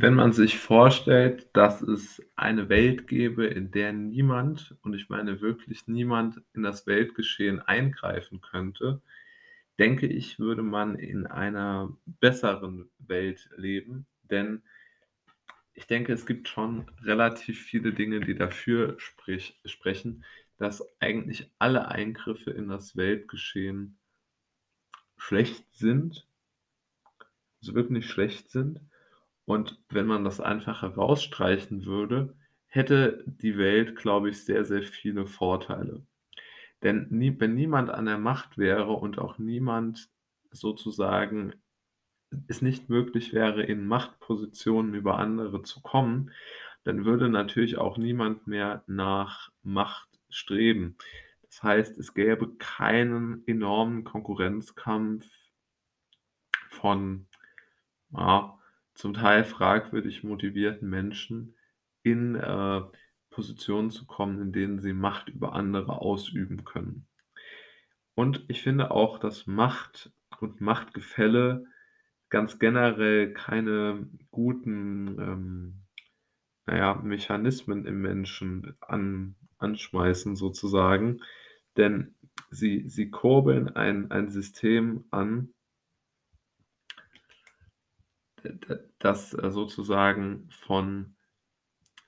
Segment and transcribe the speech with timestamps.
[0.00, 5.40] Wenn man sich vorstellt, dass es eine Welt gäbe, in der niemand, und ich meine
[5.40, 9.02] wirklich niemand, in das Weltgeschehen eingreifen könnte,
[9.80, 14.06] denke ich, würde man in einer besseren Welt leben.
[14.30, 14.62] Denn
[15.74, 20.24] ich denke, es gibt schon relativ viele Dinge, die dafür sprich, sprechen,
[20.58, 23.98] dass eigentlich alle Eingriffe in das Weltgeschehen
[25.16, 26.28] schlecht sind,
[27.60, 28.80] also wirklich schlecht sind.
[29.48, 35.24] Und wenn man das einfach herausstreichen würde, hätte die Welt, glaube ich, sehr, sehr viele
[35.24, 36.04] Vorteile.
[36.82, 40.10] Denn nie, wenn niemand an der Macht wäre und auch niemand
[40.50, 41.54] sozusagen
[42.46, 46.30] es nicht möglich wäre, in Machtpositionen über andere zu kommen,
[46.84, 50.98] dann würde natürlich auch niemand mehr nach Macht streben.
[51.40, 55.26] Das heißt, es gäbe keinen enormen Konkurrenzkampf
[56.68, 57.26] von
[58.10, 58.57] ja,
[58.98, 61.54] zum Teil fragwürdig motivierten Menschen
[62.02, 62.80] in äh,
[63.30, 67.06] Positionen zu kommen, in denen sie Macht über andere ausüben können.
[68.16, 70.10] Und ich finde auch, dass Macht
[70.40, 71.64] und Machtgefälle
[72.28, 75.74] ganz generell keine guten ähm,
[76.66, 81.22] naja, Mechanismen im Menschen an, anschmeißen, sozusagen.
[81.76, 82.16] Denn
[82.50, 85.54] sie, sie kurbeln ein, ein System an,
[88.98, 91.14] das äh, sozusagen von,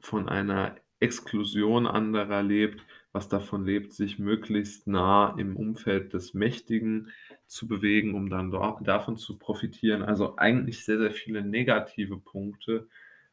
[0.00, 2.82] von einer Exklusion anderer lebt,
[3.12, 7.10] was davon lebt, sich möglichst nah im Umfeld des Mächtigen
[7.46, 10.02] zu bewegen, um dann davon zu profitieren.
[10.02, 12.88] Also eigentlich sehr, sehr viele negative Punkte,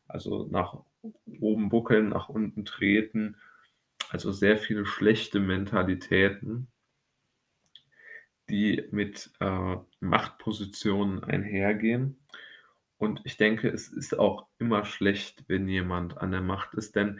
[0.07, 0.77] also nach
[1.39, 3.35] oben buckeln, nach unten treten,
[4.09, 6.67] also sehr viele schlechte Mentalitäten,
[8.49, 12.17] die mit äh, Machtpositionen einhergehen.
[13.03, 17.19] Und ich denke, es ist auch immer schlecht, wenn jemand an der Macht ist, denn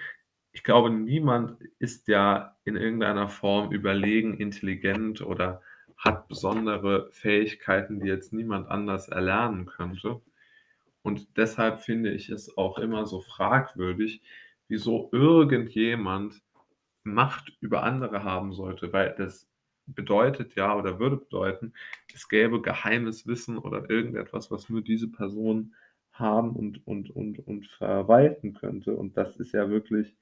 [0.53, 5.61] ich glaube, niemand ist ja in irgendeiner Form überlegen, intelligent oder
[5.98, 10.21] hat besondere Fähigkeiten, die jetzt niemand anders erlernen könnte.
[11.02, 14.21] Und deshalb finde ich es auch immer so fragwürdig,
[14.70, 16.42] wieso irgendjemand
[17.04, 19.50] Macht über andere haben sollte, weil das
[19.86, 21.73] bedeutet ja oder würde bedeuten,
[22.14, 25.76] es gäbe geheimes Wissen oder irgendetwas, was nur diese Person
[26.11, 28.95] haben und, und, und, und verwalten könnte.
[28.95, 30.16] Und das ist ja wirklich,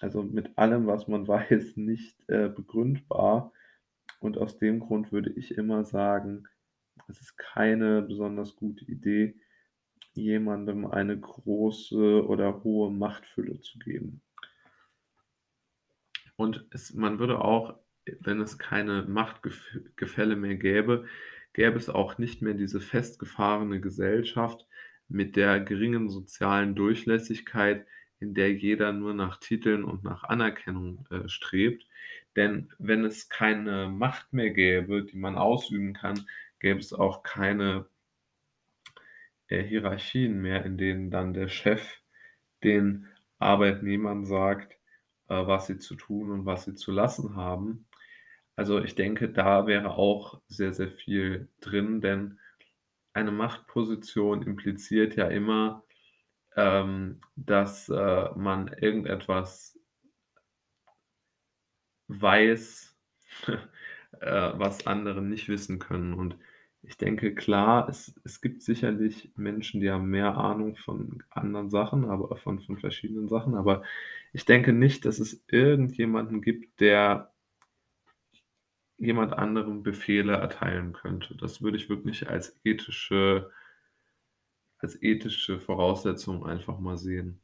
[0.00, 3.52] also mit allem, was man weiß, nicht äh, begründbar.
[4.20, 6.48] Und aus dem Grund würde ich immer sagen,
[7.08, 9.34] es ist keine besonders gute Idee,
[10.14, 14.22] jemandem eine große oder hohe Machtfülle zu geben.
[16.36, 17.78] Und es, man würde auch
[18.20, 21.06] wenn es keine Machtgefälle mehr gäbe,
[21.52, 24.66] gäbe es auch nicht mehr diese festgefahrene Gesellschaft
[25.08, 27.86] mit der geringen sozialen Durchlässigkeit,
[28.20, 31.86] in der jeder nur nach Titeln und nach Anerkennung äh, strebt.
[32.36, 36.26] Denn wenn es keine Macht mehr gäbe, die man ausüben kann,
[36.58, 37.86] gäbe es auch keine
[39.48, 42.00] äh, Hierarchien mehr, in denen dann der Chef
[42.62, 43.06] den
[43.38, 44.72] Arbeitnehmern sagt,
[45.28, 47.86] äh, was sie zu tun und was sie zu lassen haben,
[48.56, 52.38] also ich denke, da wäre auch sehr, sehr viel drin, denn
[53.12, 55.84] eine Machtposition impliziert ja immer,
[56.56, 59.78] ähm, dass äh, man irgendetwas
[62.08, 62.96] weiß,
[64.20, 66.14] äh, was andere nicht wissen können.
[66.14, 66.36] Und
[66.82, 72.04] ich denke, klar, es, es gibt sicherlich Menschen, die haben mehr Ahnung von anderen Sachen,
[72.04, 73.54] aber von, von verschiedenen Sachen.
[73.54, 73.82] Aber
[74.32, 77.33] ich denke nicht, dass es irgendjemanden gibt, der
[79.04, 81.36] jemand anderem Befehle erteilen könnte.
[81.36, 83.50] Das würde ich wirklich als ethische,
[84.78, 87.40] als ethische Voraussetzung einfach mal sehen.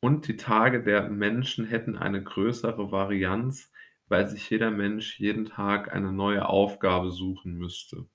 [0.00, 3.72] Und die Tage der Menschen hätten eine größere Varianz,
[4.08, 8.06] weil sich jeder Mensch jeden Tag eine neue Aufgabe suchen müsste.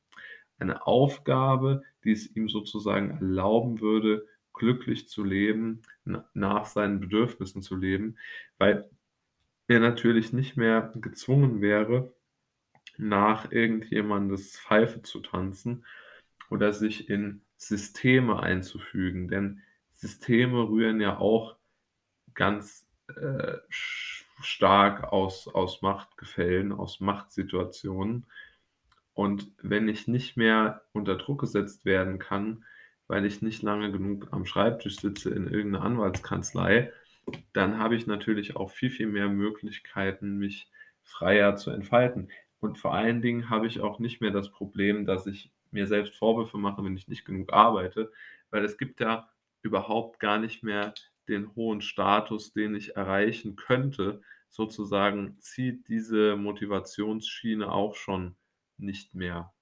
[0.59, 5.81] Eine Aufgabe, die es ihm sozusagen erlauben würde, glücklich zu leben,
[6.33, 8.17] nach seinen Bedürfnissen zu leben,
[8.57, 8.89] weil
[9.67, 12.13] er natürlich nicht mehr gezwungen wäre,
[12.97, 15.85] nach irgendjemandes Pfeife zu tanzen
[16.49, 19.27] oder sich in Systeme einzufügen.
[19.27, 19.61] Denn
[19.91, 21.57] Systeme rühren ja auch
[22.33, 28.27] ganz äh, stark aus, aus Machtgefällen, aus Machtsituationen.
[29.13, 32.63] Und wenn ich nicht mehr unter Druck gesetzt werden kann,
[33.07, 36.91] weil ich nicht lange genug am Schreibtisch sitze in irgendeiner Anwaltskanzlei,
[37.53, 40.69] dann habe ich natürlich auch viel, viel mehr Möglichkeiten, mich
[41.03, 42.29] freier zu entfalten.
[42.59, 46.15] Und vor allen Dingen habe ich auch nicht mehr das Problem, dass ich mir selbst
[46.15, 48.11] Vorwürfe mache, wenn ich nicht genug arbeite,
[48.49, 49.29] weil es gibt ja
[49.61, 50.93] überhaupt gar nicht mehr
[51.27, 54.21] den hohen Status, den ich erreichen könnte.
[54.49, 58.35] Sozusagen zieht diese Motivationsschiene auch schon
[58.77, 59.53] nicht mehr.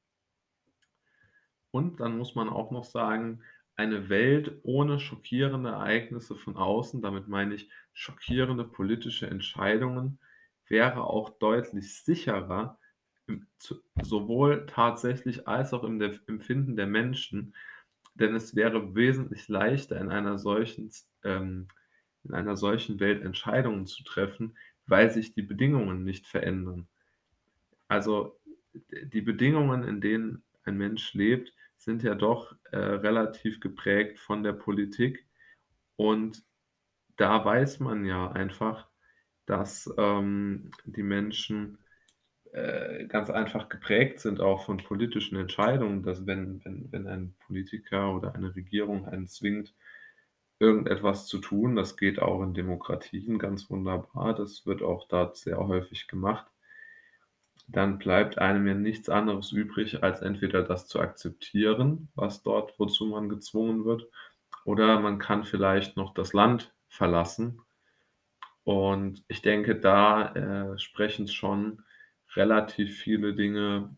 [1.71, 3.41] Und dann muss man auch noch sagen,
[3.75, 10.19] eine Welt ohne schockierende Ereignisse von außen, damit meine ich schockierende politische Entscheidungen,
[10.67, 12.79] wäre auch deutlich sicherer,
[14.01, 17.55] sowohl tatsächlich als auch im Empfinden der Menschen,
[18.15, 20.91] denn es wäre wesentlich leichter, in einer solchen
[21.23, 21.67] ähm,
[22.23, 24.57] in einer solchen Welt Entscheidungen zu treffen,
[24.87, 26.87] weil sich die Bedingungen nicht verändern.
[27.87, 28.39] Also,
[28.73, 34.53] die Bedingungen, in denen ein Mensch lebt, sind ja doch, äh, relativ geprägt von der
[34.53, 35.25] Politik
[35.97, 36.43] und
[37.17, 38.89] da weiß man ja einfach,
[39.45, 41.79] dass, ähm, die Menschen,
[42.55, 48.15] äh, ganz einfach geprägt sind auch von politischen Entscheidungen, dass wenn wenn wenn ein Politiker
[48.15, 49.73] oder eine Regierung einen zwingt,
[50.59, 55.57] irgendetwas zu tun, das geht auch in Demokratien ganz wunderbar, das wird auch dort sehr
[55.57, 56.47] häufig gemacht
[57.67, 63.05] dann bleibt einem ja nichts anderes übrig, als entweder das zu akzeptieren, was dort wozu
[63.07, 64.07] man gezwungen wird,
[64.65, 67.61] oder man kann vielleicht noch das Land verlassen.
[68.63, 70.33] Und ich denke, da,
[70.73, 71.83] äh, sprechen schon
[72.35, 73.95] relativ viele Dinge,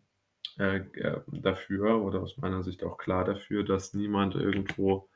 [0.58, 5.10] äh, g dafür oder aus meiner Sicht auch klar dafür, dass niemand irgendwo,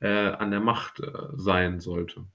[0.00, 2.26] äh, an der Macht, äh, sein sollte.